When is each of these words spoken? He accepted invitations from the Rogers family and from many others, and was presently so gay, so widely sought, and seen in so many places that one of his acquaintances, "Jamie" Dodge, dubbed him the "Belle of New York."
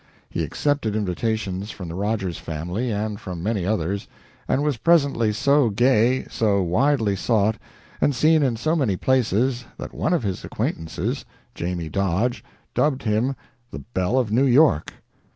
He 0.31 0.43
accepted 0.43 0.95
invitations 0.95 1.69
from 1.69 1.87
the 1.87 1.93
Rogers 1.93 2.39
family 2.39 2.89
and 2.91 3.19
from 3.19 3.43
many 3.43 3.67
others, 3.67 4.07
and 4.47 4.63
was 4.63 4.77
presently 4.77 5.31
so 5.31 5.69
gay, 5.69 6.25
so 6.27 6.63
widely 6.63 7.15
sought, 7.15 7.57
and 8.01 8.15
seen 8.15 8.41
in 8.41 8.57
so 8.57 8.75
many 8.75 8.95
places 8.97 9.65
that 9.77 9.93
one 9.93 10.13
of 10.13 10.23
his 10.23 10.43
acquaintances, 10.43 11.23
"Jamie" 11.53 11.87
Dodge, 11.89 12.43
dubbed 12.73 13.03
him 13.03 13.35
the 13.69 13.83
"Belle 13.93 14.17
of 14.17 14.31
New 14.31 14.45
York." 14.47 14.91